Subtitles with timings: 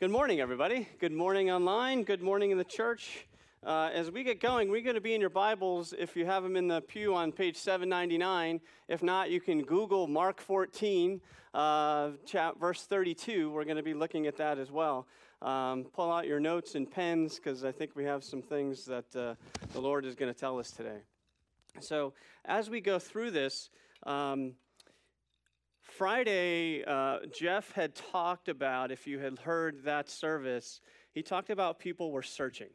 [0.00, 0.88] Good morning, everybody.
[0.98, 2.04] Good morning online.
[2.04, 3.26] Good morning in the church.
[3.62, 6.42] Uh, as we get going, we're going to be in your Bibles if you have
[6.42, 8.62] them in the pew on page 799.
[8.88, 11.20] If not, you can Google Mark 14,
[11.52, 12.12] uh,
[12.58, 13.50] verse 32.
[13.50, 15.06] We're going to be looking at that as well.
[15.42, 19.14] Um, pull out your notes and pens because I think we have some things that
[19.14, 19.34] uh,
[19.74, 21.00] the Lord is going to tell us today.
[21.80, 22.14] So,
[22.46, 23.68] as we go through this,
[24.04, 24.54] um,
[26.00, 30.80] Friday, uh, Jeff had talked about, if you had heard that service,
[31.12, 32.70] he talked about people were searching.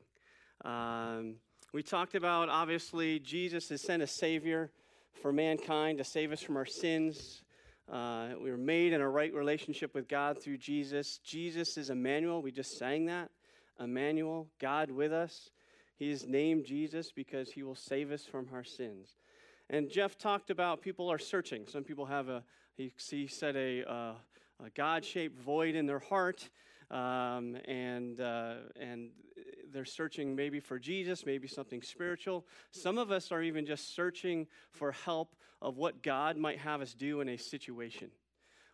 [0.63, 1.37] Um,
[1.73, 4.69] we talked about, obviously, Jesus has sent a Savior
[5.23, 7.41] for mankind to save us from our sins.
[7.91, 11.17] Uh, we were made in a right relationship with God through Jesus.
[11.23, 12.43] Jesus is Emmanuel.
[12.43, 13.31] We just sang that.
[13.79, 15.49] Emmanuel, God with us.
[15.95, 19.15] He is named Jesus because he will save us from our sins.
[19.67, 21.65] And Jeff talked about people are searching.
[21.65, 22.43] Some people have a,
[22.77, 24.13] he, he said, a, uh,
[24.63, 26.49] a God shaped void in their heart.
[26.91, 29.09] Um, and, uh, and
[29.73, 32.45] they're searching maybe for Jesus, maybe something spiritual.
[32.71, 36.93] Some of us are even just searching for help of what God might have us
[36.93, 38.11] do in a situation,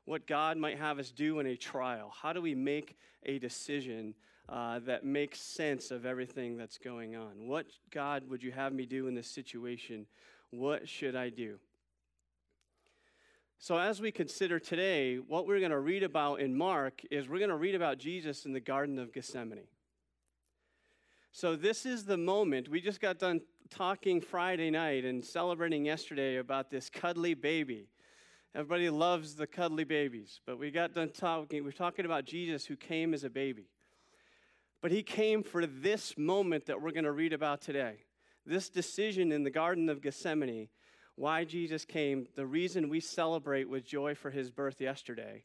[0.05, 2.13] what God might have us do in a trial.
[2.21, 4.13] How do we make a decision
[4.49, 7.47] uh, that makes sense of everything that's going on?
[7.47, 10.05] What, God, would you have me do in this situation?
[10.49, 11.59] What should I do?
[13.63, 17.37] So, as we consider today, what we're going to read about in Mark is we're
[17.37, 19.67] going to read about Jesus in the Garden of Gethsemane.
[21.31, 22.69] So, this is the moment.
[22.69, 23.39] We just got done
[23.69, 27.85] talking Friday night and celebrating yesterday about this cuddly baby.
[28.55, 31.63] Everybody loves the cuddly babies, but we got done talking.
[31.63, 33.67] We're talking about Jesus who came as a baby.
[34.81, 37.97] But he came for this moment that we're going to read about today
[38.43, 40.67] this decision in the Garden of Gethsemane,
[41.21, 45.43] why Jesus came, the reason we celebrate with joy for his birth yesterday,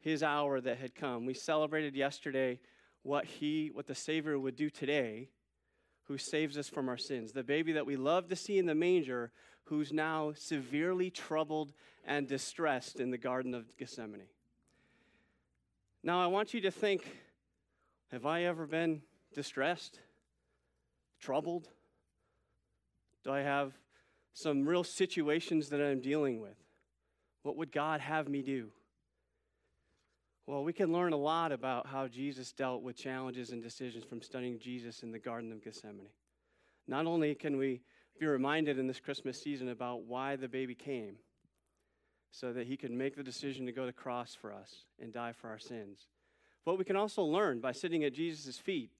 [0.00, 1.26] his hour that had come.
[1.26, 2.60] We celebrated yesterday
[3.02, 5.28] what he, what the Savior would do today,
[6.04, 7.32] who saves us from our sins.
[7.32, 9.32] The baby that we love to see in the manger,
[9.64, 11.74] who's now severely troubled
[12.06, 14.22] and distressed in the Garden of Gethsemane.
[16.02, 17.04] Now, I want you to think
[18.12, 19.02] have I ever been
[19.34, 19.98] distressed,
[21.20, 21.68] troubled?
[23.24, 23.74] Do I have
[24.34, 26.56] some real situations that I'm dealing with?
[27.42, 28.70] What would God have me do?
[30.46, 34.22] Well, we can learn a lot about how Jesus dealt with challenges and decisions from
[34.22, 36.08] studying Jesus in the Garden of Gethsemane.
[36.88, 37.80] Not only can we
[38.18, 41.16] be reminded in this Christmas season about why the baby came,
[42.30, 45.12] so that he could make the decision to go to the cross for us and
[45.12, 46.08] die for our sins,
[46.64, 48.90] but we can also learn by sitting at Jesus' feet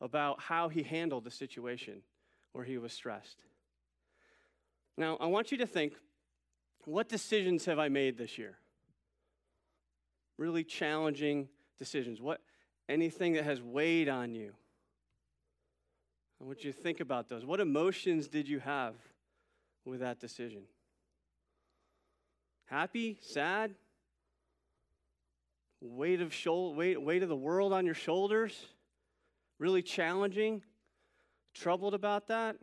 [0.00, 2.02] about how he handled the situation
[2.52, 3.38] where he was stressed.
[4.96, 5.94] Now, I want you to think
[6.84, 8.56] what decisions have I made this year?
[10.38, 12.20] Really challenging decisions.
[12.20, 12.40] What
[12.88, 14.52] anything that has weighed on you?
[16.40, 17.44] I want you to think about those.
[17.44, 18.94] What emotions did you have
[19.84, 20.62] with that decision?
[22.64, 23.74] Happy, sad,
[25.82, 28.66] weight of shoulder, weight, weight of the world on your shoulders,
[29.58, 30.62] really challenging,
[31.52, 32.56] troubled about that.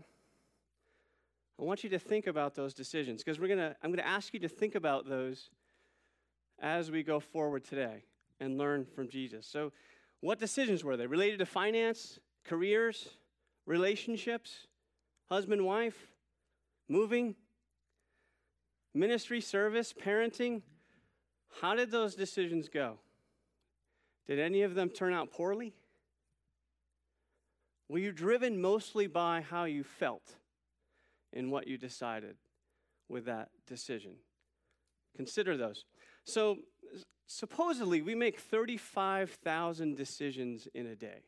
[1.59, 4.33] I want you to think about those decisions because we're gonna, I'm going to ask
[4.33, 5.49] you to think about those
[6.59, 8.03] as we go forward today
[8.39, 9.45] and learn from Jesus.
[9.47, 9.71] So,
[10.21, 11.05] what decisions were they?
[11.05, 13.09] Related to finance, careers,
[13.65, 14.67] relationships,
[15.29, 16.07] husband, wife,
[16.89, 17.35] moving,
[18.93, 20.61] ministry, service, parenting?
[21.61, 22.97] How did those decisions go?
[24.27, 25.73] Did any of them turn out poorly?
[27.89, 30.35] Were you driven mostly by how you felt?
[31.33, 32.35] In what you decided
[33.09, 34.13] with that decision.
[35.15, 35.85] Consider those.
[36.25, 36.57] So,
[37.25, 41.23] supposedly, we make 35,000 decisions in a day.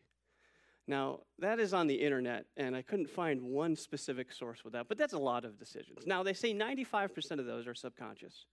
[0.87, 4.87] Now, that is on the internet, and I couldn't find one specific source with that,
[4.87, 6.07] but that's a lot of decisions.
[6.07, 8.45] Now, they say 95% of those are subconscious.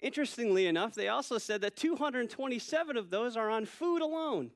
[0.00, 4.50] Interestingly enough, they also said that 227 of those are on food alone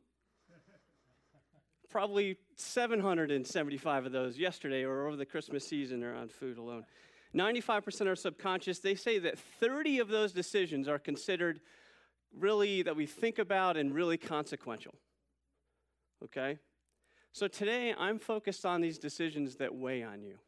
[1.90, 6.84] probably 775 of those yesterday or over the Christmas season are on food alone.
[7.34, 8.78] 95% are subconscious.
[8.78, 11.60] They say that 30 of those decisions are considered
[12.36, 14.94] really that we think about and really consequential.
[16.24, 16.58] Okay?
[17.32, 20.38] So today I'm focused on these decisions that weigh on you.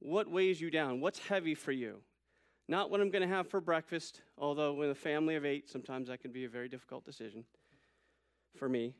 [0.00, 1.00] What weighs you down?
[1.00, 2.00] What's heavy for you?
[2.68, 6.08] Not what I'm going to have for breakfast, although with a family of eight, sometimes
[6.08, 7.44] that can be a very difficult decision
[8.56, 8.94] for me.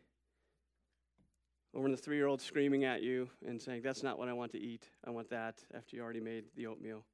[1.75, 4.33] Or when the three year old's screaming at you and saying, That's not what I
[4.33, 4.89] want to eat.
[5.05, 7.05] I want that after you already made the oatmeal.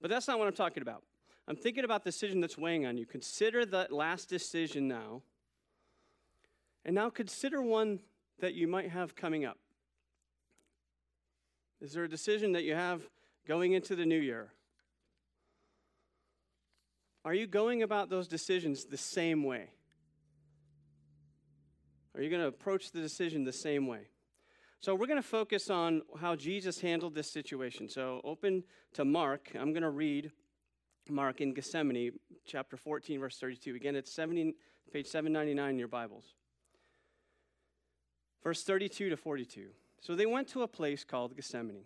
[0.00, 1.02] But that's not what I'm talking about.
[1.48, 3.06] I'm thinking about the decision that's weighing on you.
[3.06, 5.22] Consider that last decision now
[6.84, 8.00] And now consider one
[8.40, 9.58] that you might have coming up.
[11.80, 13.02] Is there a decision that you have
[13.46, 14.52] going into the new year?
[17.24, 19.70] Are you going about those decisions the same way?
[22.18, 24.08] Are you going to approach the decision the same way?
[24.80, 27.88] So, we're going to focus on how Jesus handled this situation.
[27.88, 29.52] So, open to Mark.
[29.54, 30.32] I'm going to read
[31.08, 33.76] Mark in Gethsemane, chapter 14, verse 32.
[33.76, 34.56] Again, it's 70,
[34.92, 36.34] page 799 in your Bibles.
[38.42, 39.68] Verse 32 to 42.
[40.00, 41.84] So they went to a place called Gethsemane,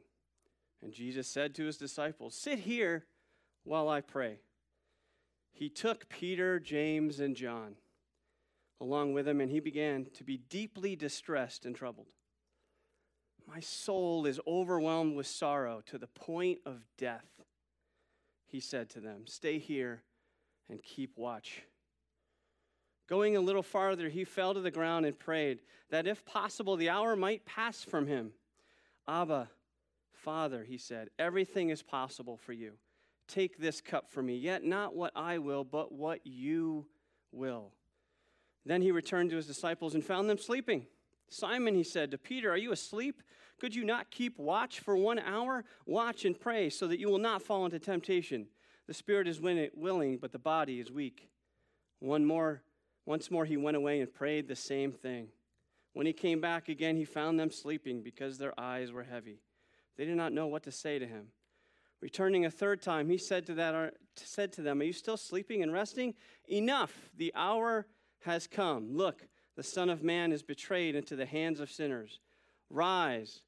[0.83, 3.05] and Jesus said to his disciples, Sit here
[3.65, 4.41] while I pray.
[5.53, 7.77] He took Peter, James, and John
[8.81, 12.09] along with him, and he began to be deeply distressed and troubled.
[13.47, 17.29] My soul is overwhelmed with sorrow to the point of death.
[18.47, 20.03] He said to them, Stay here
[20.69, 21.63] and keep watch.
[23.09, 25.61] Going a little farther, he fell to the ground and prayed
[25.91, 28.33] that if possible, the hour might pass from him.
[29.07, 29.51] Abba,
[30.13, 32.75] Father, he said, everything is possible for you.
[33.27, 36.87] Take this cup from me, yet not what I will, but what you
[37.33, 37.73] will.
[38.65, 40.87] Then he returned to his disciples and found them sleeping.
[41.29, 43.23] Simon, he said to Peter, Are you asleep?
[43.59, 45.65] Could you not keep watch for one hour?
[45.87, 48.47] Watch and pray so that you will not fall into temptation.
[48.87, 51.29] The spirit is willing, but the body is weak.
[52.01, 52.63] One more,
[53.07, 55.29] once more he went away and prayed the same thing.
[55.93, 59.41] When he came back again, he found them sleeping because their eyes were heavy.
[59.97, 61.29] They did not know what to say to him.
[62.01, 65.63] Returning a third time, he said to, that, said to them, Are you still sleeping
[65.63, 66.15] and resting?
[66.49, 67.87] Enough, the hour
[68.25, 68.97] has come.
[68.97, 69.27] Look,
[69.57, 72.21] the Son of Man is betrayed into the hands of sinners.
[72.71, 73.43] Rise,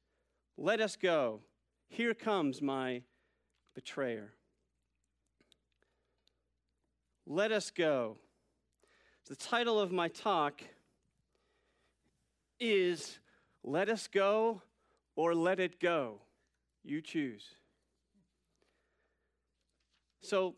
[0.57, 1.41] let us go.
[1.87, 3.01] Here comes my
[3.73, 4.33] betrayer.
[7.25, 8.17] Let us go.
[9.27, 10.61] The title of my talk
[12.59, 13.17] is
[13.63, 14.61] Let Us Go
[15.15, 16.19] or Let It Go.
[16.83, 17.43] You choose.
[20.21, 20.55] So,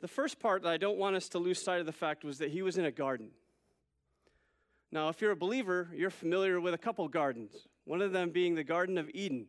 [0.00, 2.38] the first part that I don't want us to lose sight of the fact was
[2.38, 3.30] that he was in a garden.
[4.92, 8.54] Now, if you're a believer, you're familiar with a couple gardens, one of them being
[8.54, 9.46] the Garden of Eden.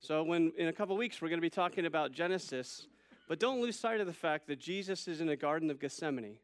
[0.00, 2.86] So, when in a couple weeks we're going to be talking about Genesis,
[3.28, 6.36] but don't lose sight of the fact that Jesus is in the Garden of Gethsemane.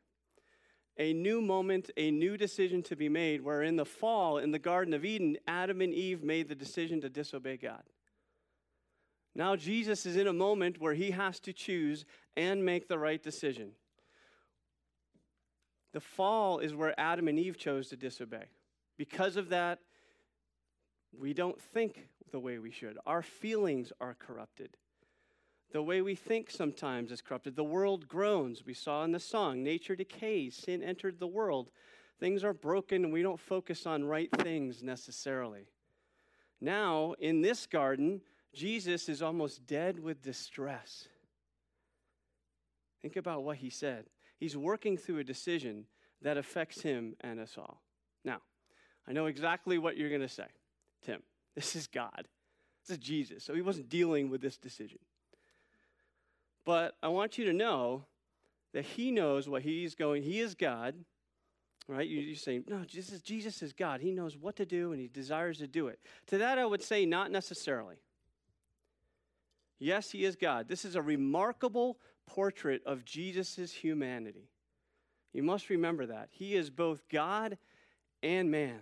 [0.99, 4.59] A new moment, a new decision to be made, where in the fall, in the
[4.59, 7.83] Garden of Eden, Adam and Eve made the decision to disobey God.
[9.35, 12.05] Now, Jesus is in a moment where he has to choose
[12.37, 13.73] and make the right decision.
[15.93, 18.45] The fall is where Adam and Eve chose to disobey.
[18.97, 19.79] Because of that,
[21.19, 22.99] we don't think the way we should.
[23.07, 24.77] Our feelings are corrupted.
[25.73, 27.57] The way we think sometimes is corrupted.
[27.57, 28.65] The world groans.
[28.65, 31.71] We saw in the song, nature decays, sin entered the world.
[32.21, 35.67] Things are broken, and we don't focus on right things necessarily.
[36.61, 38.21] Now, in this garden,
[38.55, 41.09] Jesus is almost dead with distress.
[43.01, 44.07] Think about what he said.
[44.39, 45.87] He's working through a decision
[46.23, 47.83] that affects him and us all.
[48.25, 48.39] Now,
[49.09, 50.49] I know exactly what you're going to say,
[51.05, 51.23] Tim.
[51.55, 52.29] This is God.
[52.81, 53.45] This is Jesus.
[53.45, 55.01] So he wasn't dealing with this decision.
[56.65, 58.07] But I want you to know
[58.73, 60.23] that he knows what he's going.
[60.23, 60.95] He is God,
[61.89, 62.09] right?
[62.09, 64.01] You're saying, no, Jesus, Jesus is God.
[64.01, 65.99] He knows what to do and he desires to do it.
[66.29, 67.97] To that, I would say, not necessarily.
[69.83, 70.69] Yes, he is God.
[70.69, 74.49] This is a remarkable portrait of Jesus' humanity.
[75.33, 76.29] You must remember that.
[76.31, 77.59] He is both God
[78.23, 78.79] and man.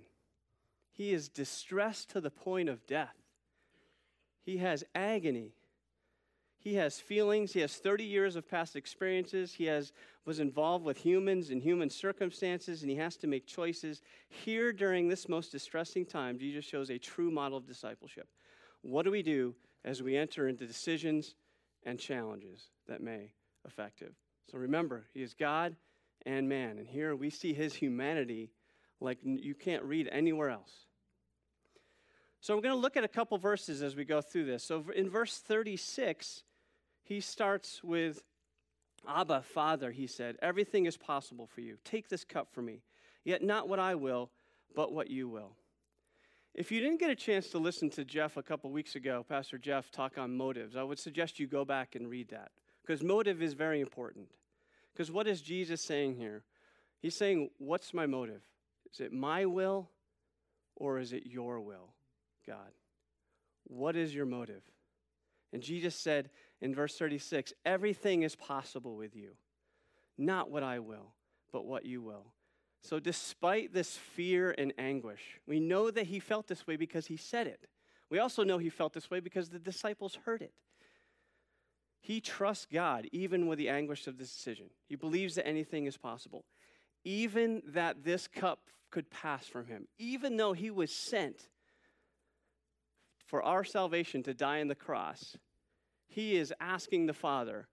[0.93, 3.17] He is distressed to the point of death.
[4.43, 5.55] He has agony.
[6.59, 7.55] He has feelings.
[7.55, 9.55] He has 30 years of past experiences.
[9.55, 9.93] He has,
[10.27, 14.03] was involved with humans and human circumstances, and he has to make choices.
[14.29, 18.29] Here, during this most distressing time, Jesus shows a true model of discipleship.
[18.83, 19.55] What do we do
[19.85, 21.35] as we enter into decisions
[21.85, 23.33] and challenges that may
[23.65, 24.15] affect him.
[24.51, 25.77] So remember, he is God
[26.27, 26.79] and man.
[26.79, 28.51] And here we see his humanity
[29.01, 30.87] like you can't read anywhere else.
[32.41, 34.65] So we're going to look at a couple verses as we go through this.
[34.65, 36.43] So in verse 36,
[37.03, 38.23] he starts with
[39.09, 41.77] Abba, Father, he said, Everything is possible for you.
[41.85, 42.83] Take this cup from me.
[43.25, 44.31] Yet not what I will,
[44.75, 45.53] but what you will.
[46.55, 49.57] If you didn't get a chance to listen to Jeff a couple weeks ago, Pastor
[49.57, 52.51] Jeff, talk on motives, I would suggest you go back and read that
[52.83, 54.29] because motive is very important.
[54.93, 56.43] Because what is Jesus saying here?
[57.01, 58.43] He's saying, What's my motive?
[58.93, 59.89] Is it my will
[60.75, 61.95] or is it your will,
[62.47, 62.73] God?
[63.65, 64.63] What is your motive?
[65.53, 66.31] And Jesus said
[66.61, 69.31] in verse 36 Everything is possible with you.
[70.19, 71.15] Not what I will,
[71.53, 72.27] but what you will.
[72.83, 77.17] So, despite this fear and anguish, we know that he felt this way because he
[77.17, 77.69] said it.
[78.11, 80.53] We also know he felt this way because the disciples heard it.
[82.01, 84.71] He trusts God even with the anguish of this decision.
[84.89, 86.45] He believes that anything is possible,
[87.05, 88.61] even that this cup
[88.91, 91.49] could pass from him, even though he was sent
[93.27, 95.37] for our salvation to die on the cross.
[96.09, 97.69] He is asking the Father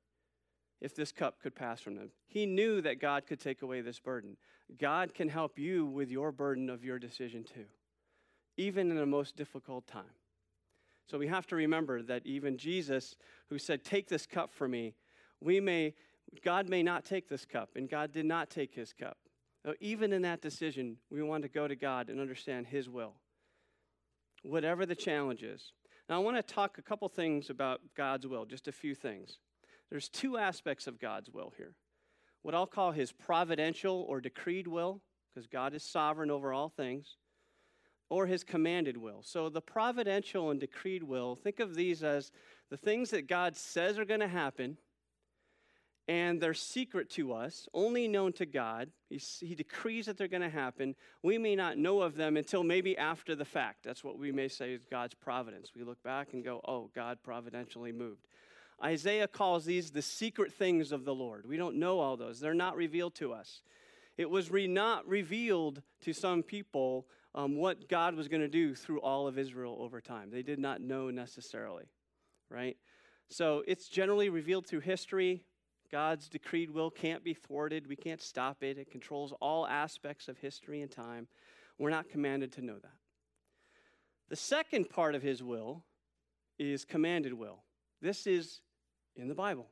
[0.81, 2.12] if this cup could pass from them.
[2.27, 4.38] He knew that God could take away this burden.
[4.79, 7.65] God can help you with your burden of your decision too,
[8.57, 10.03] even in the most difficult time.
[11.07, 13.15] So we have to remember that even Jesus,
[13.50, 14.93] who said, Take this cup for me,
[15.39, 15.93] we may,
[16.43, 19.17] God may not take this cup, and God did not take his cup.
[19.65, 23.13] So even in that decision, we want to go to God and understand his will,
[24.43, 25.72] whatever the challenge is.
[26.10, 29.39] Now, I want to talk a couple things about God's will, just a few things.
[29.89, 31.74] There's two aspects of God's will here
[32.48, 35.01] what I'll call his providential or decreed will,
[35.34, 37.17] because God is sovereign over all things,
[38.10, 39.22] or his commanded will.
[39.22, 42.32] So the providential and decreed will, think of these as
[42.70, 44.77] the things that God says are going to happen,
[46.08, 48.89] and they're secret to us, only known to God.
[49.10, 50.96] He, he decrees that they're going to happen.
[51.22, 53.84] We may not know of them until maybe after the fact.
[53.84, 55.74] That's what we may say is God's providence.
[55.75, 58.25] We look back and go, oh, God providentially moved.
[58.84, 61.48] Isaiah calls these the secret things of the Lord.
[61.48, 63.62] We don't know all those, they're not revealed to us.
[64.17, 68.74] It was re- not revealed to some people um, what God was going to do
[68.74, 70.31] through all of Israel over time.
[70.31, 71.86] They did not know necessarily,
[72.50, 72.77] right?
[73.29, 75.43] So it's generally revealed through history.
[75.91, 77.88] God's decreed will can't be thwarted.
[77.88, 78.77] We can't stop it.
[78.77, 81.27] It controls all aspects of history and time.
[81.77, 82.91] We're not commanded to know that.
[84.29, 85.84] The second part of his will
[86.57, 87.63] is commanded will.
[88.01, 88.62] This is
[89.17, 89.67] in the Bible,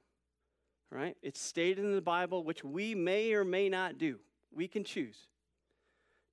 [0.92, 1.16] right?
[1.22, 4.20] It's stated in the Bible, which we may or may not do.
[4.54, 5.28] We can choose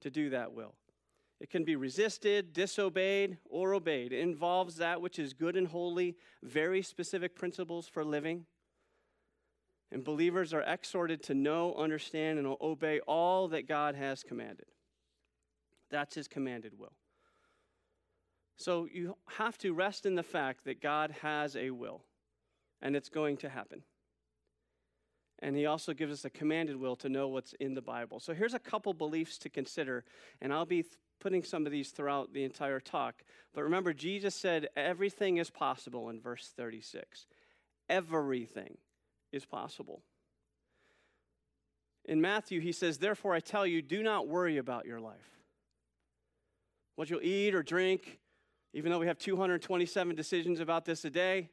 [0.01, 0.75] to do that will.
[1.41, 4.13] It can be resisted, disobeyed, or obeyed.
[4.13, 8.47] It involves that which is good and holy, very specific principles for living.
[9.91, 14.67] And believers are exhorted to know, understand, and obey all that God has commanded.
[15.91, 16.95] That's his commanded will.
[18.57, 22.05] So you have to rest in the fact that God has a will
[22.83, 23.83] and it's going to happen.
[25.39, 28.21] And he also gives us a commanded will to know what's in the Bible.
[28.21, 30.05] So here's a couple beliefs to consider,
[30.41, 33.23] and I'll be th- putting some of these throughout the entire talk.
[33.55, 37.27] But remember, Jesus said everything is possible in verse 36.
[37.89, 38.79] Everything
[39.33, 40.03] is possible.
[42.05, 45.31] In Matthew, he says, Therefore I tell you, do not worry about your life.
[46.97, 48.19] What you'll eat or drink,
[48.75, 51.51] even though we have 227 decisions about this a day,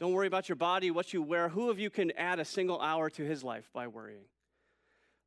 [0.00, 1.50] don't worry about your body, what you wear.
[1.50, 4.24] Who of you can add a single hour to his life by worrying?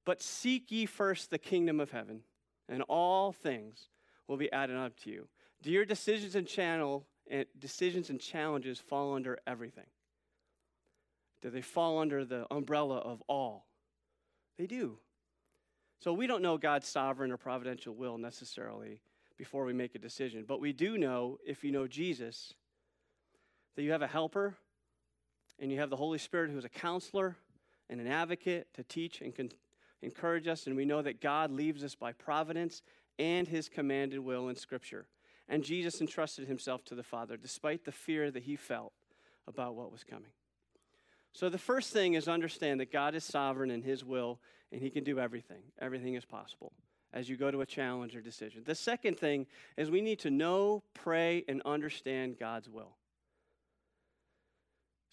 [0.03, 2.22] But seek ye first the kingdom of heaven,
[2.68, 3.89] and all things
[4.27, 5.27] will be added up to you.
[5.62, 9.86] Do your decisions and channel and decisions and challenges fall under everything?
[11.44, 13.68] Do they fall under the umbrella of all?
[14.58, 14.98] They do.
[16.00, 19.01] So we don't know God's sovereign or providential will necessarily
[19.38, 22.56] before we make a decision, but we do know if you know Jesus
[23.75, 24.58] that you have a helper
[25.60, 27.38] and you have the Holy Spirit who is a counselor
[27.89, 29.51] and an advocate to teach and con-
[30.01, 30.67] encourage us.
[30.67, 32.81] And we know that God leaves us by providence
[33.19, 35.05] and his commanded will in Scripture.
[35.48, 38.93] And Jesus entrusted himself to the Father despite the fear that he felt
[39.48, 40.31] about what was coming.
[41.33, 44.39] So the first thing is understand that God is sovereign in his will
[44.72, 45.63] and he can do everything.
[45.79, 46.72] Everything is possible
[47.13, 48.63] as you go to a challenge or decision.
[48.65, 49.45] The second thing
[49.77, 52.95] is we need to know, pray, and understand God's will.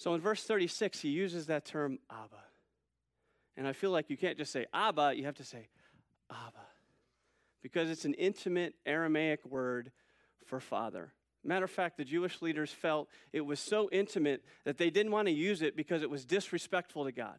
[0.01, 2.43] So in verse 36, he uses that term Abba.
[3.59, 5.69] And I feel like you can't just say Abba, you have to say
[6.31, 6.65] Abba.
[7.61, 9.93] Because it's an intimate Aramaic word
[10.47, 11.13] for father.
[11.45, 15.29] Matter of fact, the Jewish leaders felt it was so intimate that they didn't want
[15.29, 17.37] to use it because it was disrespectful to God.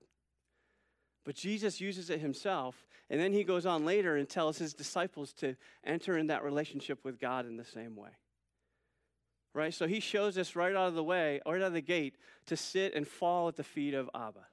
[1.25, 5.33] But Jesus uses it himself, and then he goes on later and tells his disciples
[5.33, 8.11] to enter in that relationship with God in the same way
[9.53, 9.73] right?
[9.73, 12.15] So he shows us right out of the way, right out of the gate,
[12.47, 14.45] to sit and fall at the feet of Abba,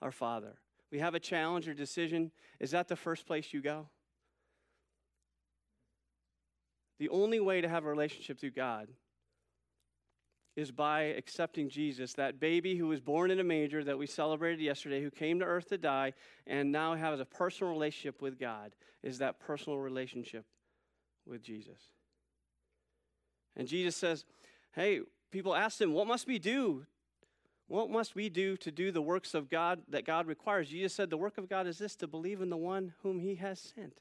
[0.00, 0.58] our Father.
[0.90, 2.32] We have a challenge or decision.
[2.58, 3.88] Is that the first place you go?
[6.98, 8.88] The only way to have a relationship through God
[10.56, 14.60] is by accepting Jesus, that baby who was born in a manger that we celebrated
[14.60, 16.12] yesterday, who came to earth to die,
[16.46, 20.44] and now has a personal relationship with God, is that personal relationship
[21.24, 21.78] with Jesus.
[23.56, 24.24] And Jesus says,
[24.72, 26.86] Hey, people asked him, What must we do?
[27.68, 30.68] What must we do to do the works of God that God requires?
[30.68, 33.36] Jesus said, The work of God is this to believe in the one whom he
[33.36, 34.00] has sent.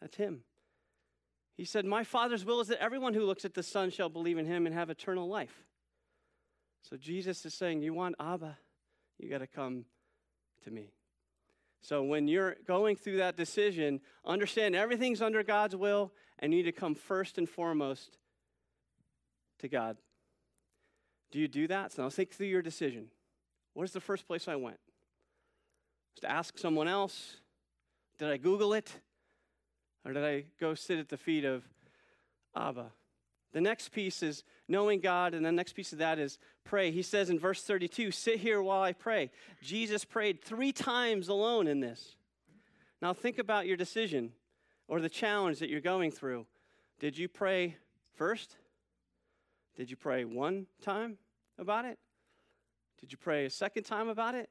[0.00, 0.42] That's him.
[1.56, 4.38] He said, My Father's will is that everyone who looks at the Son shall believe
[4.38, 5.64] in him and have eternal life.
[6.82, 8.56] So Jesus is saying, You want Abba?
[9.18, 9.84] You got to come
[10.62, 10.92] to me.
[11.80, 16.64] So when you're going through that decision, understand everything's under God's will and you need
[16.64, 18.18] to come first and foremost
[19.58, 19.96] to God.
[21.30, 21.92] Do you do that?
[21.92, 23.08] So now think through your decision.
[23.74, 24.78] Where's the first place I went?
[26.14, 27.36] Was to ask someone else?
[28.18, 28.90] Did I Google it?
[30.04, 31.64] Or did I go sit at the feet of
[32.56, 32.92] Abba?
[33.52, 36.90] The next piece is knowing God, and the next piece of that is pray.
[36.90, 39.30] He says in verse 32, Sit here while I pray.
[39.62, 42.16] Jesus prayed three times alone in this.
[43.00, 44.32] Now think about your decision
[44.86, 46.46] or the challenge that you're going through.
[46.98, 47.76] Did you pray
[48.14, 48.56] first?
[49.78, 51.18] Did you pray one time
[51.56, 52.00] about it?
[52.98, 54.50] Did you pray a second time about it?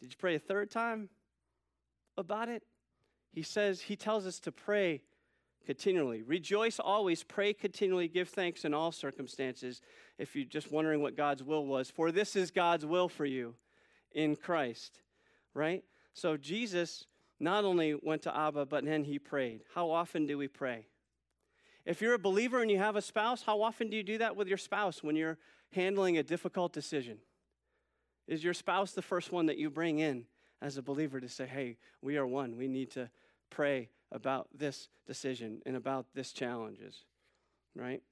[0.00, 1.10] Did you pray a third time
[2.16, 2.62] about it?
[3.30, 5.02] He says, He tells us to pray
[5.66, 6.22] continually.
[6.22, 9.82] Rejoice always, pray continually, give thanks in all circumstances.
[10.16, 13.54] If you're just wondering what God's will was, for this is God's will for you
[14.12, 15.02] in Christ,
[15.52, 15.84] right?
[16.14, 17.04] So Jesus
[17.38, 19.60] not only went to Abba, but then he prayed.
[19.74, 20.86] How often do we pray?
[21.86, 24.36] If you're a believer and you have a spouse, how often do you do that
[24.36, 25.38] with your spouse when you're
[25.72, 27.18] handling a difficult decision?
[28.26, 30.26] Is your spouse the first one that you bring in
[30.62, 32.56] as a believer to say, hey, we are one.
[32.56, 33.10] We need to
[33.48, 37.04] pray about this decision and about this challenges,
[37.74, 38.02] right?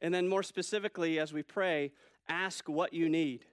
[0.00, 1.92] And then more specifically, as we pray,
[2.28, 3.46] ask what you need.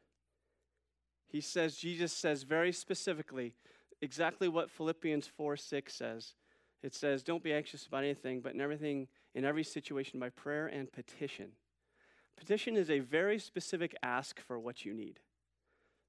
[1.27, 3.53] He says, Jesus says very specifically,
[4.01, 6.33] exactly what Philippians 4 6 says.
[6.81, 10.67] It says, Don't be anxious about anything, but in everything, in every situation, by prayer
[10.67, 11.51] and petition.
[12.37, 15.19] Petition is a very specific ask for what you need.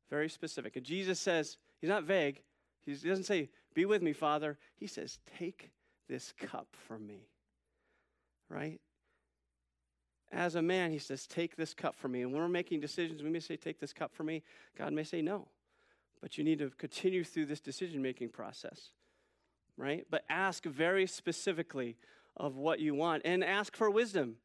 [0.08, 0.76] Very specific.
[0.76, 2.42] And Jesus says, He's not vague.
[2.84, 4.58] He doesn't say, Be with me, Father.
[4.76, 5.70] He says, Take
[6.08, 7.28] this cup from me.
[8.48, 8.80] Right?
[10.32, 12.22] As a man, he says, Take this cup from me.
[12.22, 14.42] And when we're making decisions, we may say, Take this cup from me.
[14.76, 15.48] God may say, No.
[16.20, 18.90] But you need to continue through this decision making process
[19.80, 20.06] right?
[20.10, 21.96] But ask very specifically
[22.36, 24.36] of what you want and ask for wisdom.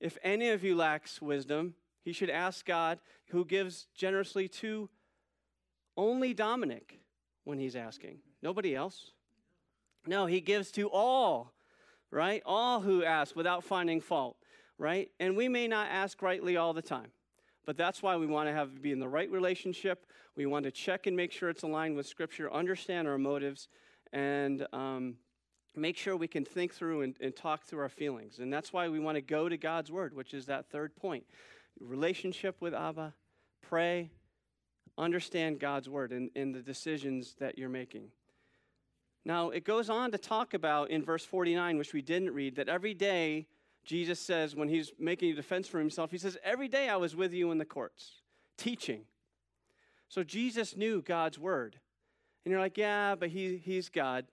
[0.00, 4.88] If any of you lacks wisdom, he should ask God, who gives generously to
[5.96, 7.00] only Dominic
[7.44, 8.18] when he's asking.
[8.42, 9.10] Nobody else.
[10.06, 11.52] No, he gives to all,
[12.10, 12.42] right?
[12.46, 14.36] All who ask without finding fault,
[14.78, 15.10] right?
[15.20, 17.10] And we may not ask rightly all the time.
[17.66, 20.06] But that's why we want to have be in the right relationship.
[20.34, 23.68] We want to check and make sure it's aligned with Scripture, understand our motives,
[24.12, 25.16] and um,
[25.74, 28.38] make sure we can think through and, and talk through our feelings.
[28.38, 31.24] And that's why we want to go to God's Word, which is that third point.
[31.80, 33.14] Relationship with Abba,
[33.62, 34.10] pray,
[34.98, 38.08] understand God's Word and, in the decisions that you're making.
[39.24, 42.68] Now, it goes on to talk about in verse 49, which we didn't read, that
[42.68, 43.46] every day
[43.84, 47.14] Jesus says, when he's making a defense for himself, he says, Every day I was
[47.14, 48.22] with you in the courts,
[48.56, 49.02] teaching.
[50.08, 51.78] So Jesus knew God's word.
[52.44, 54.26] And you're like, yeah, but he, he's God.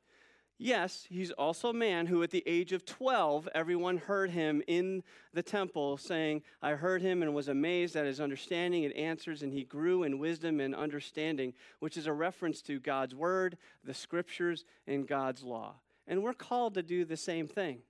[0.59, 5.03] Yes, he's also a man who, at the age of 12, everyone heard him in
[5.31, 9.53] the temple saying, I heard him and was amazed at his understanding and answers, and
[9.53, 14.65] he grew in wisdom and understanding, which is a reference to God's word, the scriptures,
[14.87, 15.75] and God's law.
[16.07, 17.83] And we're called to do the same thing.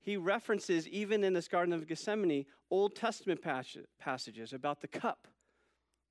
[0.00, 3.40] He references, even in this Garden of Gethsemane, Old Testament
[4.00, 5.28] passages about the cup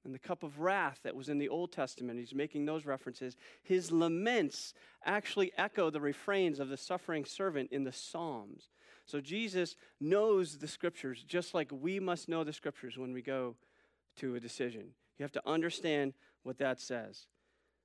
[0.04, 2.20] and the cup of wrath that was in the Old Testament.
[2.20, 3.36] He's making those references.
[3.62, 4.74] His laments
[5.06, 8.70] actually echo the refrains of the suffering servant in the Psalms.
[9.06, 13.56] So Jesus knows the scriptures just like we must know the scriptures when we go
[14.18, 14.90] to a decision.
[15.18, 17.28] You have to understand what that says.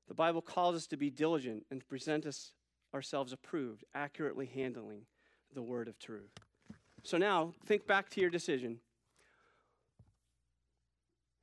[0.09, 2.53] The Bible calls us to be diligent and present us
[2.95, 5.03] ourselves approved, accurately handling
[5.55, 6.31] the word of truth.
[7.03, 8.79] So now, think back to your decision.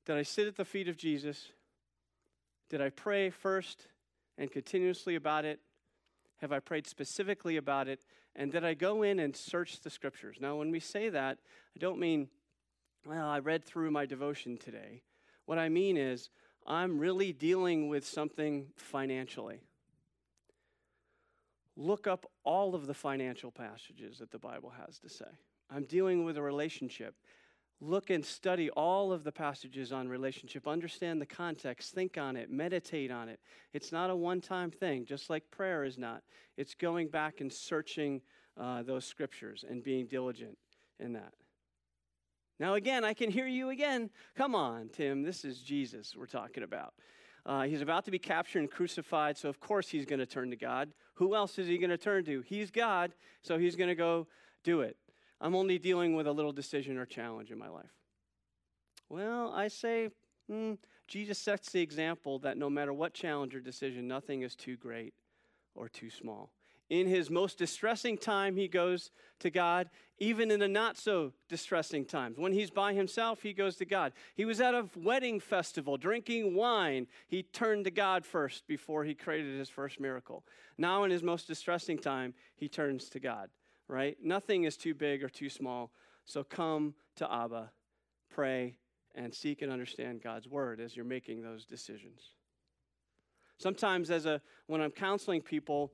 [0.05, 1.49] Did I sit at the feet of Jesus?
[2.69, 3.87] Did I pray first
[4.37, 5.59] and continuously about it?
[6.37, 8.01] Have I prayed specifically about it?
[8.35, 10.37] And did I go in and search the scriptures?
[10.41, 11.37] Now, when we say that,
[11.75, 12.27] I don't mean,
[13.05, 15.03] well, I read through my devotion today.
[15.45, 16.29] What I mean is,
[16.65, 19.61] I'm really dealing with something financially.
[21.75, 25.25] Look up all of the financial passages that the Bible has to say.
[25.69, 27.15] I'm dealing with a relationship
[27.83, 32.49] look and study all of the passages on relationship, understand the context, think on it,
[32.49, 33.39] meditate on it.
[33.73, 36.23] It's not a one time thing, just like prayer is not.
[36.57, 38.21] It's going back and searching
[38.59, 40.57] uh, those scriptures and being diligent
[40.99, 41.33] in that.
[42.59, 44.09] Now, again, I can hear you again.
[44.35, 46.93] Come on, Tim, this is Jesus we're talking about.
[47.45, 50.49] Uh, he's about to be captured and crucified, so of course he's going to turn
[50.49, 50.93] to God.
[51.15, 52.41] Who else is he going to turn to?
[52.41, 54.27] He's God, so he's going to go
[54.63, 54.95] do it.
[55.43, 57.91] I'm only dealing with a little decision or challenge in my life.
[59.09, 60.09] Well, I say,
[60.49, 60.75] hmm,
[61.05, 65.13] Jesus sets the example that no matter what challenge or decision, nothing is too great
[65.75, 66.49] or too small.
[66.89, 69.89] In his most distressing time, he goes to God.
[70.17, 74.13] Even in the not so distressing times, when he's by himself, he goes to God.
[74.35, 77.07] He was at a wedding festival drinking wine.
[77.27, 80.45] He turned to God first before he created his first miracle.
[80.77, 83.49] Now, in his most distressing time, he turns to God,
[83.93, 84.17] right?
[84.23, 85.91] Nothing is too big or too small.
[86.25, 87.69] So come to Abba,
[88.33, 88.77] pray,
[89.13, 92.21] and seek and understand God's word as you're making those decisions.
[93.59, 95.91] Sometimes, as a when I'm counseling people,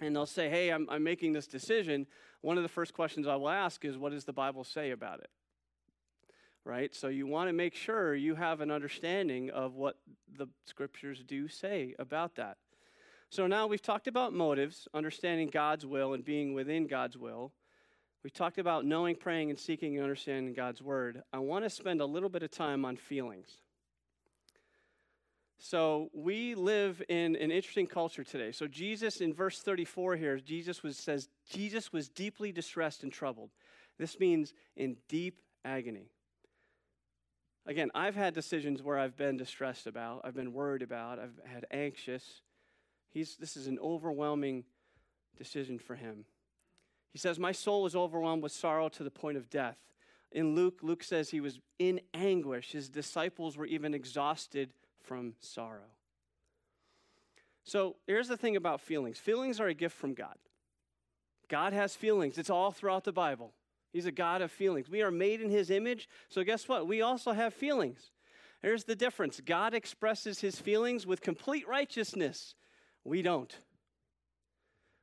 [0.00, 2.06] and they'll say, Hey, I'm, I'm making this decision,
[2.40, 5.20] one of the first questions I will ask is, What does the Bible say about
[5.20, 5.28] it?
[6.64, 6.94] Right?
[6.94, 9.98] So you want to make sure you have an understanding of what
[10.38, 12.56] the scriptures do say about that.
[13.30, 17.52] So now we've talked about motives, understanding God's will and being within God's will.
[18.22, 21.22] We've talked about knowing, praying, and seeking and understanding God's word.
[21.32, 23.48] I want to spend a little bit of time on feelings.
[25.58, 28.52] So we live in an interesting culture today.
[28.52, 33.50] So Jesus in verse 34 here, Jesus was says Jesus was deeply distressed and troubled.
[33.98, 36.10] This means in deep agony.
[37.66, 41.66] Again, I've had decisions where I've been distressed about, I've been worried about, I've had
[41.70, 42.42] anxious.
[43.16, 44.64] He's this is an overwhelming
[45.38, 46.26] decision for him.
[47.14, 49.78] He says, My soul is overwhelmed with sorrow to the point of death.
[50.32, 52.72] In Luke, Luke says he was in anguish.
[52.72, 55.94] His disciples were even exhausted from sorrow.
[57.64, 60.36] So here's the thing about feelings feelings are a gift from God.
[61.48, 63.54] God has feelings, it's all throughout the Bible.
[63.94, 64.90] He's a God of feelings.
[64.90, 66.86] We are made in His image, so guess what?
[66.86, 68.10] We also have feelings.
[68.60, 72.54] Here's the difference God expresses His feelings with complete righteousness,
[73.06, 73.58] we don't.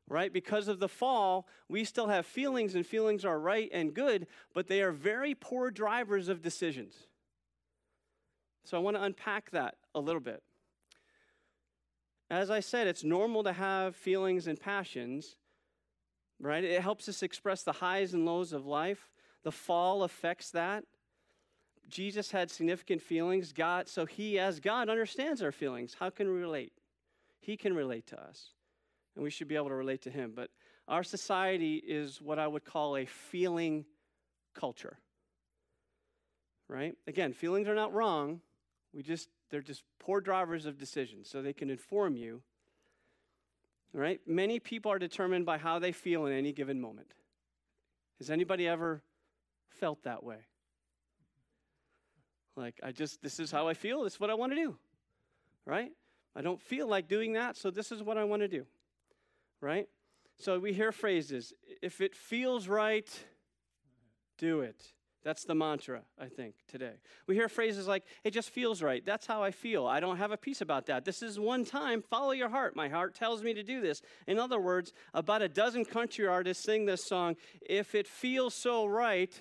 [0.09, 0.31] Right?
[0.31, 4.67] Because of the fall, we still have feelings, and feelings are right and good, but
[4.67, 7.07] they are very poor drivers of decisions.
[8.65, 10.43] So I want to unpack that a little bit.
[12.29, 15.35] As I said, it's normal to have feelings and passions,
[16.39, 16.63] right?
[16.63, 19.09] It helps us express the highs and lows of life.
[19.43, 20.83] The fall affects that.
[21.89, 23.53] Jesus had significant feelings.
[23.53, 25.95] God, so he, as God, understands our feelings.
[25.99, 26.73] How can we relate?
[27.43, 28.51] He can relate to us,
[29.15, 30.31] and we should be able to relate to him.
[30.33, 30.49] But
[30.87, 33.83] our society is what I would call a feeling
[34.53, 34.97] culture.
[36.69, 36.95] Right?
[37.05, 38.39] Again, feelings are not wrong,
[38.93, 42.41] we just, they're just poor drivers of decisions, so they can inform you.
[43.91, 44.21] Right?
[44.25, 47.13] Many people are determined by how they feel in any given moment.
[48.19, 49.03] Has anybody ever
[49.67, 50.47] felt that way?
[52.55, 54.77] Like, I just, this is how I feel, this is what I want to do.
[55.65, 55.91] Right?
[56.35, 58.65] I don't feel like doing that, so this is what I want to do.
[59.61, 59.87] Right?
[60.39, 63.07] So we hear phrases if it feels right,
[64.37, 64.81] do it.
[65.23, 66.95] That's the mantra, I think, today.
[67.27, 69.05] We hear phrases like, it just feels right.
[69.05, 69.85] That's how I feel.
[69.87, 71.05] I don't have a peace about that.
[71.05, 72.01] This is one time.
[72.01, 72.75] Follow your heart.
[72.75, 74.01] My heart tells me to do this.
[74.27, 78.85] In other words, about a dozen country artists sing this song If it feels so
[78.85, 79.31] right,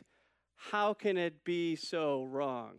[0.71, 2.75] how can it be so wrong?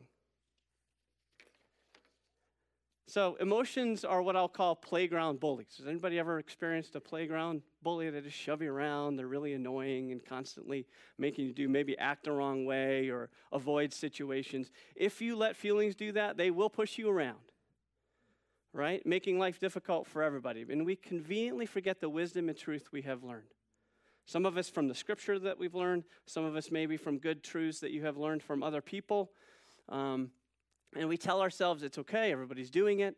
[3.13, 5.75] So emotions are what I'll call playground bullies.
[5.77, 9.17] Has anybody ever experienced a playground bully that just shove you around?
[9.17, 10.87] They're really annoying and constantly
[11.19, 14.71] making you do maybe act the wrong way or avoid situations.
[14.95, 17.37] If you let feelings do that, they will push you around.
[18.73, 19.05] Right?
[19.05, 20.65] Making life difficult for everybody.
[20.67, 23.53] And we conveniently forget the wisdom and truth we have learned.
[24.25, 27.43] Some of us from the scripture that we've learned, some of us maybe from good
[27.43, 29.29] truths that you have learned from other people.
[29.87, 30.31] Um,
[30.95, 33.15] and we tell ourselves it's okay, everybody's doing it.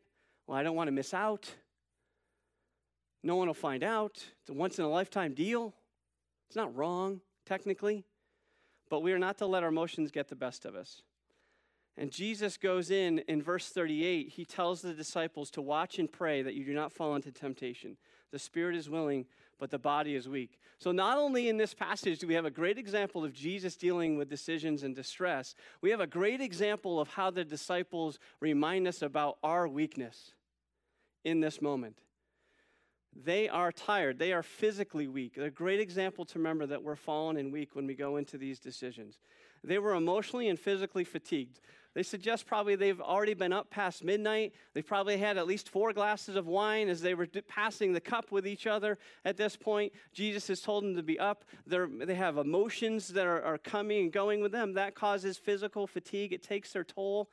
[0.47, 1.49] Well, I don't want to miss out.
[3.23, 4.23] No one will find out.
[4.41, 5.73] It's a once in a lifetime deal.
[6.47, 8.05] It's not wrong, technically.
[8.89, 11.01] But we are not to let our emotions get the best of us.
[11.97, 16.41] And Jesus goes in, in verse 38, he tells the disciples to watch and pray
[16.41, 17.97] that you do not fall into temptation.
[18.31, 19.25] The spirit is willing,
[19.59, 20.59] but the body is weak.
[20.77, 24.17] So, not only in this passage do we have a great example of Jesus dealing
[24.17, 29.01] with decisions and distress, we have a great example of how the disciples remind us
[29.01, 30.33] about our weakness
[31.23, 31.99] in this moment.
[33.15, 34.19] They are tired.
[34.19, 35.35] They are physically weak.
[35.35, 38.37] They're a great example to remember that we're fallen and weak when we go into
[38.37, 39.19] these decisions.
[39.63, 41.61] They were emotionally and physically fatigued.
[41.95, 44.53] They suggest probably they've already been up past midnight.
[44.73, 48.33] They've probably had at least four glasses of wine as they were passing the cup
[48.33, 49.93] with each other at this point.
[50.11, 51.45] Jesus has told them to be up.
[51.65, 54.73] They're, they have emotions that are, are coming and going with them.
[54.73, 57.29] That causes physical fatigue, it takes their toll.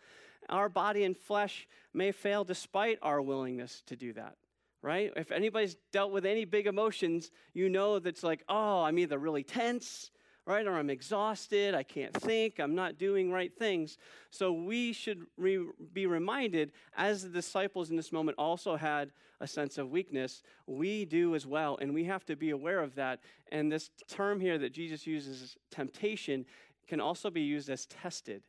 [0.48, 4.37] Our body and flesh may fail despite our willingness to do that
[4.85, 5.12] right?
[5.14, 9.44] If anybody's dealt with any big emotions, you know that's like, oh, I'm either really
[9.44, 10.11] tense
[10.46, 10.66] right?
[10.66, 13.98] Or I'm exhausted, I can't think, I'm not doing right things.
[14.31, 19.46] So we should re- be reminded, as the disciples in this moment also had a
[19.46, 23.20] sense of weakness, we do as well, and we have to be aware of that.
[23.50, 26.44] And this term here that Jesus uses, temptation,
[26.88, 28.42] can also be used as tested.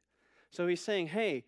[0.50, 1.46] So he's saying, hey,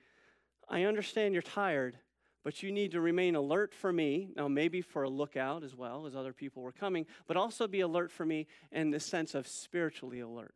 [0.69, 1.97] I understand you're tired,
[2.45, 4.29] but you need to remain alert for me.
[4.35, 7.81] Now, maybe for a lookout as well as other people were coming, but also be
[7.81, 10.53] alert for me in the sense of spiritually alert.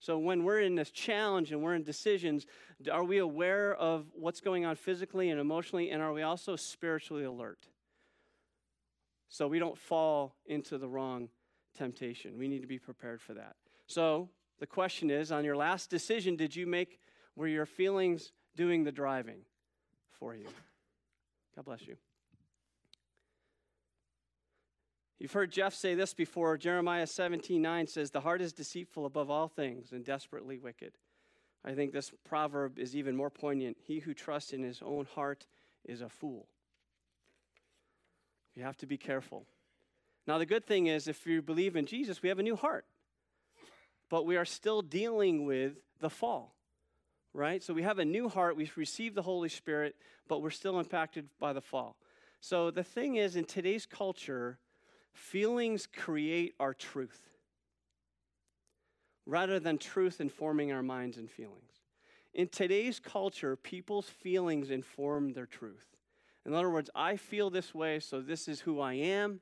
[0.00, 2.46] So, when we're in this challenge and we're in decisions,
[2.90, 7.24] are we aware of what's going on physically and emotionally, and are we also spiritually
[7.24, 7.68] alert?
[9.28, 11.28] So, we don't fall into the wrong
[11.76, 12.38] temptation.
[12.38, 13.56] We need to be prepared for that.
[13.86, 16.98] So, the question is on your last decision, did you make,
[17.36, 19.42] were your feelings doing the driving
[20.10, 20.46] for you?
[21.54, 21.96] God bless you.
[25.18, 26.56] You've heard Jeff say this before.
[26.56, 30.94] Jeremiah 17 9 says, The heart is deceitful above all things and desperately wicked.
[31.64, 33.76] I think this proverb is even more poignant.
[33.84, 35.46] He who trusts in his own heart
[35.84, 36.48] is a fool.
[38.56, 39.46] You have to be careful.
[40.26, 42.84] Now, the good thing is, if you believe in Jesus, we have a new heart.
[44.08, 46.54] But we are still dealing with the fall
[47.34, 47.62] right?
[47.62, 49.96] So we have a new heart, we've received the Holy Spirit,
[50.28, 51.96] but we're still impacted by the fall.
[52.40, 54.58] So the thing is, in today's culture,
[55.12, 57.20] feelings create our truth
[59.26, 61.70] rather than truth informing our minds and feelings.
[62.34, 65.86] In today's culture, people's feelings inform their truth.
[66.44, 69.40] In other words, I feel this way, so this is who I am,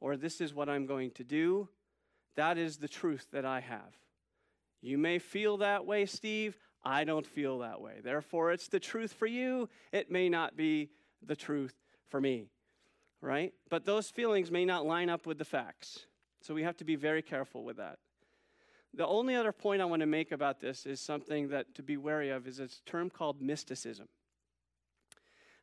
[0.00, 1.68] or this is what I'm going to do.
[2.36, 3.96] That is the truth that I have.
[4.80, 6.56] You may feel that way, Steve.
[6.86, 7.94] I don't feel that way.
[8.00, 9.68] Therefore, it's the truth for you.
[9.90, 11.74] It may not be the truth
[12.10, 12.46] for me,
[13.20, 13.52] right?
[13.68, 16.06] But those feelings may not line up with the facts.
[16.42, 17.98] So we have to be very careful with that.
[18.94, 21.96] The only other point I want to make about this is something that to be
[21.96, 24.06] wary of is a term called mysticism.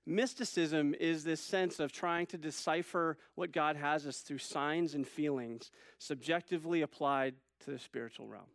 [0.06, 5.08] Mysticism is this sense of trying to decipher what God has us through signs and
[5.08, 8.50] feelings subjectively applied to the spiritual realm.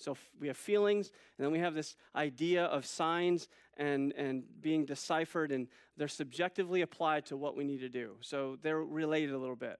[0.00, 4.86] So we have feelings, and then we have this idea of signs and, and being
[4.86, 8.16] deciphered, and they're subjectively applied to what we need to do.
[8.20, 9.78] So they're related a little bit.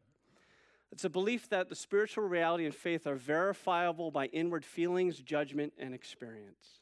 [0.92, 5.72] It's a belief that the spiritual reality and faith are verifiable by inward feelings, judgment,
[5.78, 6.80] and experience.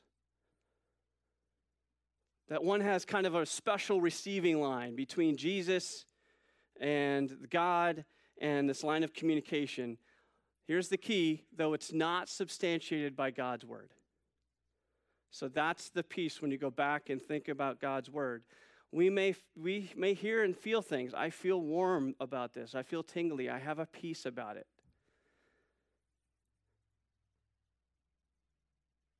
[2.49, 6.07] That one has kind of a special receiving line between Jesus
[6.81, 8.05] and God
[8.41, 9.99] and this line of communication
[10.69, 13.89] Here's the key, though it's not substantiated by God's word.
[15.31, 18.43] So that's the piece when you go back and think about God's word.
[18.93, 21.15] We may, we may hear and feel things.
[21.15, 22.75] I feel warm about this.
[22.75, 23.49] I feel tingly.
[23.49, 24.67] I have a peace about it.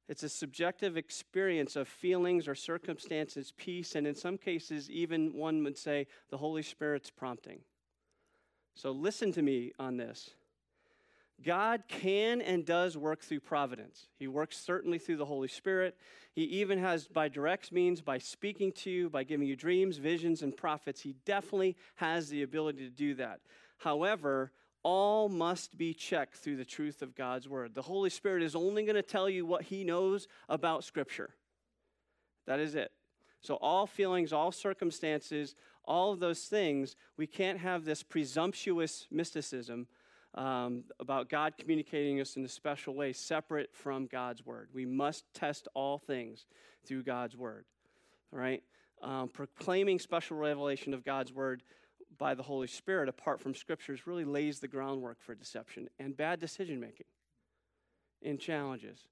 [0.07, 5.65] It's a subjective experience of feelings or circumstances, peace, and in some cases, even one
[5.65, 7.61] would say the Holy Spirit's prompting.
[8.75, 10.31] So listen to me on this.
[11.45, 14.09] God can and does work through providence.
[14.19, 15.97] He works certainly through the Holy Spirit.
[16.33, 20.43] He even has, by direct means, by speaking to you, by giving you dreams, visions,
[20.43, 23.41] and prophets, he definitely has the ability to do that.
[23.79, 27.75] However, all must be checked through the truth of God's word.
[27.75, 31.31] The Holy Spirit is only going to tell you what he knows about Scripture.
[32.47, 32.91] That is it.
[33.41, 39.87] So, all feelings, all circumstances, all of those things, we can't have this presumptuous mysticism
[40.35, 44.69] um, about God communicating us in a special way, separate from God's word.
[44.73, 46.47] We must test all things
[46.87, 47.65] through God's word.
[48.33, 48.63] All right?
[49.03, 51.63] Um, proclaiming special revelation of God's word
[52.19, 56.41] by the Holy Spirit apart from scriptures really lays the groundwork for deception and bad
[56.41, 57.07] decision making
[58.23, 59.07] in challenges.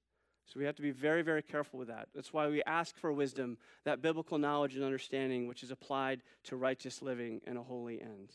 [0.45, 2.07] So we have to be very, very careful with that.
[2.15, 6.55] That's why we ask for wisdom, that biblical knowledge and understanding which is applied to
[6.55, 8.33] righteous living and a holy ends.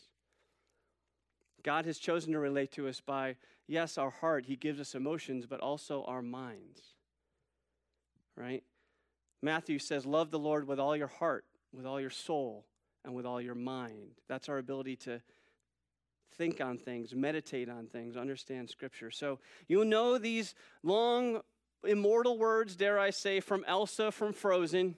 [1.63, 3.35] God has chosen to relate to us by,
[3.67, 4.45] yes, our heart.
[4.45, 6.81] He gives us emotions, but also our minds.
[8.35, 8.63] Right?
[9.41, 12.65] Matthew says, Love the Lord with all your heart, with all your soul,
[13.05, 14.11] and with all your mind.
[14.27, 15.21] That's our ability to
[16.37, 19.11] think on things, meditate on things, understand Scripture.
[19.11, 21.41] So you'll know these long,
[21.83, 24.95] immortal words, dare I say, from Elsa from Frozen.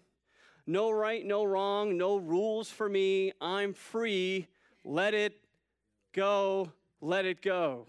[0.67, 3.33] No right, no wrong, no rules for me.
[3.39, 4.47] I'm free.
[4.83, 5.44] Let it
[6.15, 6.71] go.
[7.01, 7.87] Let it go.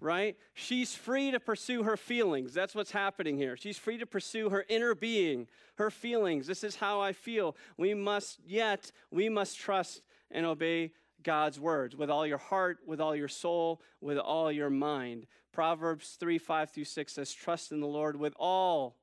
[0.00, 0.36] Right?
[0.52, 2.52] She's free to pursue her feelings.
[2.52, 3.56] That's what's happening here.
[3.56, 6.46] She's free to pursue her inner being, her feelings.
[6.46, 7.56] This is how I feel.
[7.76, 13.00] We must, yet, we must trust and obey God's words with all your heart, with
[13.00, 15.26] all your soul, with all your mind.
[15.52, 18.96] Proverbs 3 5 through 6 says, Trust in the Lord with all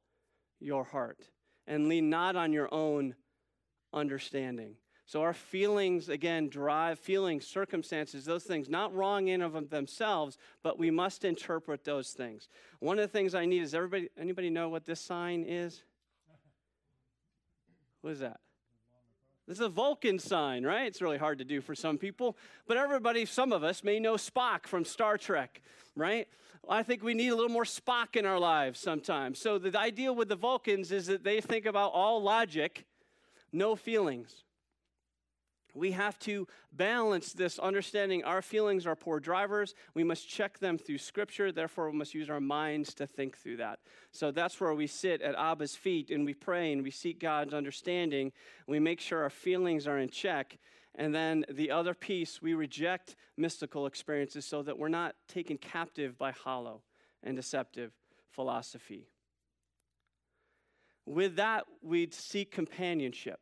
[0.59, 1.29] your heart
[1.65, 3.15] and lean not on your own
[3.93, 4.75] understanding.
[5.11, 10.79] So, our feelings, again, drive feelings, circumstances, those things, not wrong in of themselves, but
[10.79, 12.47] we must interpret those things.
[12.79, 15.83] One of the things I need is everybody, anybody know what this sign is?
[17.99, 18.39] What is that?
[19.49, 20.87] This is a Vulcan sign, right?
[20.87, 22.37] It's really hard to do for some people.
[22.65, 25.61] But everybody, some of us may know Spock from Star Trek,
[25.93, 26.29] right?
[26.69, 29.39] I think we need a little more Spock in our lives sometimes.
[29.39, 32.85] So the idea with the Vulcans is that they think about all logic,
[33.51, 34.45] no feelings.
[35.73, 39.73] We have to balance this understanding our feelings are poor drivers.
[39.93, 41.51] We must check them through Scripture.
[41.51, 43.79] Therefore, we must use our minds to think through that.
[44.11, 47.53] So that's where we sit at Abba's feet and we pray and we seek God's
[47.53, 48.31] understanding.
[48.67, 50.57] We make sure our feelings are in check.
[50.95, 56.17] And then the other piece, we reject mystical experiences so that we're not taken captive
[56.17, 56.81] by hollow
[57.23, 57.93] and deceptive
[58.29, 59.07] philosophy.
[61.05, 63.39] With that, we'd seek companionship.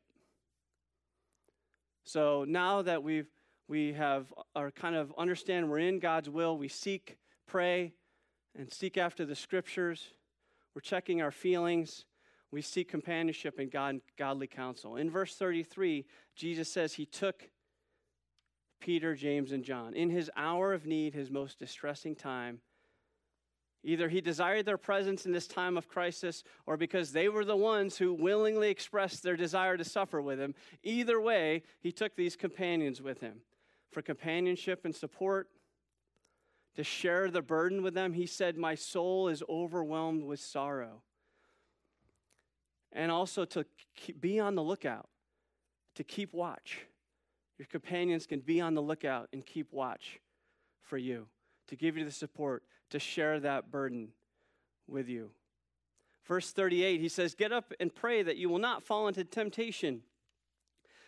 [2.04, 3.28] So now that we've
[3.70, 7.94] we have uh, our kind of understand we're in God's will, we seek, pray,
[8.58, 10.10] and seek after the scriptures.
[10.74, 12.06] We're checking our feelings.
[12.52, 14.96] We seek companionship and God, godly counsel.
[14.96, 17.52] In verse 33, Jesus says he took
[18.82, 22.62] Peter, James, and John in his hour of need, his most distressing time,
[23.84, 27.56] Either he desired their presence in this time of crisis, or because they were the
[27.56, 30.54] ones who willingly expressed their desire to suffer with him.
[30.84, 33.42] Either way, he took these companions with him
[33.92, 35.50] for companionship and support,
[36.76, 38.14] to share the burden with them.
[38.14, 41.02] He said, My soul is overwhelmed with sorrow.
[42.92, 43.66] And also to
[44.20, 45.10] be on the lookout,
[45.96, 46.86] to keep watch.
[47.58, 50.20] Your companions can be on the lookout and keep watch
[50.82, 51.28] for you,
[51.68, 54.10] to give you the support, to share that burden
[54.88, 55.32] with you.
[56.26, 60.02] Verse 38, he says, Get up and pray that you will not fall into temptation.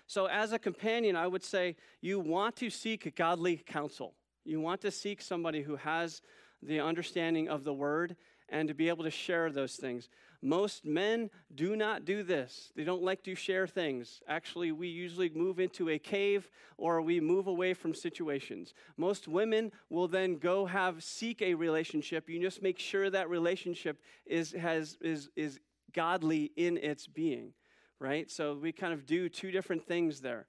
[0.08, 4.15] So, as a companion, I would say you want to seek godly counsel.
[4.44, 6.22] You want to seek somebody who has
[6.62, 8.15] the understanding of the word
[8.50, 10.10] and to be able to share those things.
[10.41, 12.71] Most men do not do this.
[12.75, 14.21] They don't like to share things.
[14.27, 18.73] Actually, we usually move into a cave or we move away from situations.
[18.97, 22.27] Most women will then go have seek a relationship.
[22.27, 25.60] You just make sure that relationship is has is is
[25.93, 27.54] godly in its being,
[27.99, 28.30] right?
[28.32, 30.47] So we kind of do two different things there,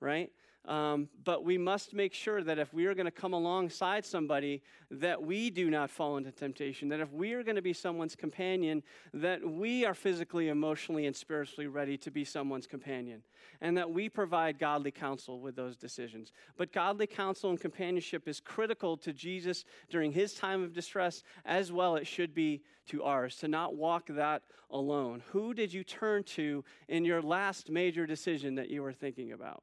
[0.00, 0.30] right?
[0.66, 4.62] Um, but we must make sure that if we are going to come alongside somebody,
[4.90, 6.88] that we do not fall into temptation.
[6.88, 11.14] That if we are going to be someone's companion, that we are physically, emotionally, and
[11.14, 13.22] spiritually ready to be someone's companion.
[13.60, 16.32] And that we provide godly counsel with those decisions.
[16.56, 21.72] But godly counsel and companionship is critical to Jesus during his time of distress, as
[21.72, 25.22] well it should be to ours, to not walk that alone.
[25.32, 29.62] Who did you turn to in your last major decision that you were thinking about?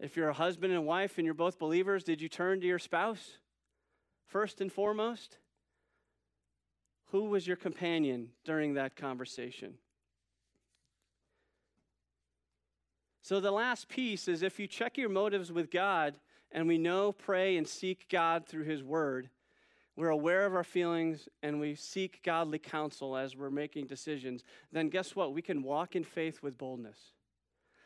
[0.00, 2.78] If you're a husband and wife and you're both believers, did you turn to your
[2.78, 3.38] spouse
[4.26, 5.38] first and foremost?
[7.10, 9.74] Who was your companion during that conversation?
[13.22, 16.16] So, the last piece is if you check your motives with God,
[16.52, 19.30] and we know, pray, and seek God through His Word,
[19.96, 24.88] we're aware of our feelings and we seek godly counsel as we're making decisions, then
[24.88, 25.32] guess what?
[25.32, 27.13] We can walk in faith with boldness.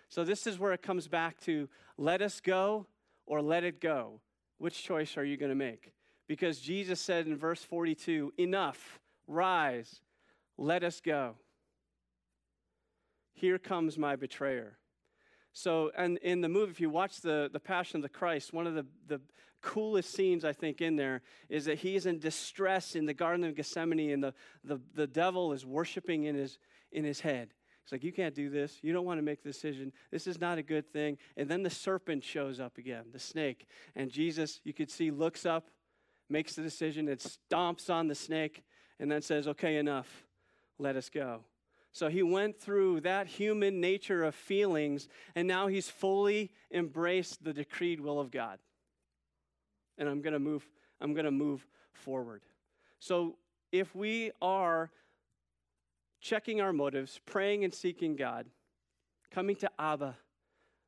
[0.08, 2.86] So, this is where it comes back to let us go
[3.26, 4.20] or let it go.
[4.58, 5.92] Which choice are you going to make?
[6.26, 10.00] Because Jesus said in verse 42 Enough, rise,
[10.56, 11.36] let us go.
[13.34, 14.78] Here comes my betrayer.
[15.52, 18.66] So, and in the movie, if you watch the, the Passion of the Christ, one
[18.66, 19.20] of the, the
[19.60, 23.44] coolest scenes, I think, in there is that he is in distress in the Garden
[23.44, 26.58] of Gethsemane and the, the, the devil is worshiping in his,
[26.92, 27.54] in his head.
[27.88, 28.80] It's like, you can't do this.
[28.82, 29.94] You don't want to make the decision.
[30.10, 31.16] This is not a good thing.
[31.38, 33.66] And then the serpent shows up again, the snake.
[33.96, 35.70] And Jesus, you could see, looks up,
[36.28, 38.62] makes the decision, and stomps on the snake,
[39.00, 40.26] and then says, okay, enough.
[40.78, 41.44] Let us go.
[41.92, 47.54] So he went through that human nature of feelings, and now he's fully embraced the
[47.54, 48.58] decreed will of God.
[49.96, 50.68] And I'm going to move
[51.00, 52.42] I'm going to move forward.
[53.00, 53.36] So
[53.72, 54.90] if we are
[56.20, 58.46] checking our motives, praying and seeking God,
[59.30, 60.16] coming to Abba.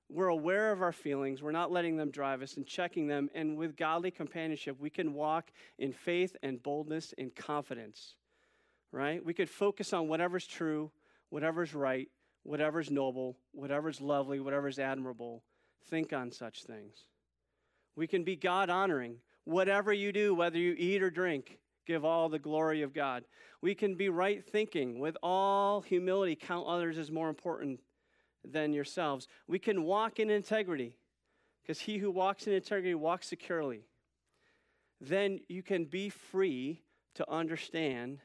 [0.09, 1.41] We're aware of our feelings.
[1.41, 3.31] We're not letting them drive us and checking them.
[3.35, 8.16] And with godly companionship, we can walk in faith and boldness and confidence,
[8.91, 9.24] right?
[9.24, 10.91] We could focus on whatever's true,
[11.28, 12.09] whatever's right,
[12.43, 15.45] whatever's noble, whatever's lovely, whatever's admirable.
[15.87, 17.05] Think on such things.
[17.95, 19.16] We can be God honoring.
[19.45, 21.59] Whatever you do, whether you eat or drink,
[21.91, 23.24] give all the glory of God.
[23.61, 27.80] We can be right thinking with all humility, count others as more important
[28.45, 29.26] than yourselves.
[29.49, 30.95] We can walk in integrity
[31.61, 33.80] because he who walks in integrity walks securely.
[35.01, 36.82] Then you can be free
[37.14, 38.20] to understand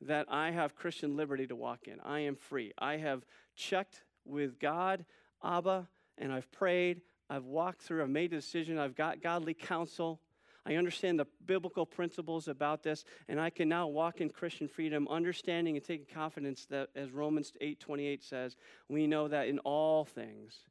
[0.00, 1.98] that I have Christian liberty to walk in.
[2.04, 2.72] I am free.
[2.78, 3.24] I have
[3.56, 5.04] checked with God,
[5.42, 5.88] Abba,
[6.18, 7.00] and I've prayed.
[7.28, 10.20] I've walked through, I've made a decision, I've got godly counsel.
[10.64, 15.08] I understand the biblical principles about this, and I can now walk in Christian freedom,
[15.08, 18.56] understanding and taking confidence that, as Romans 8:28 says,
[18.88, 20.68] we know that in all things,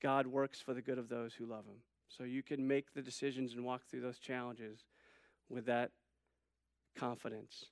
[0.00, 1.82] God works for the good of those who love Him.
[2.08, 4.86] So you can make the decisions and walk through those challenges
[5.48, 5.92] with that
[6.96, 7.66] confidence,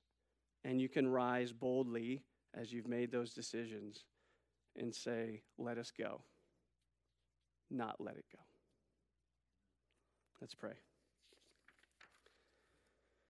[0.63, 2.23] and you can rise boldly
[2.53, 4.05] as you've made those decisions
[4.77, 6.23] and say, "Let us go,"
[7.71, 8.43] not let it go.
[10.41, 10.77] Let's pray.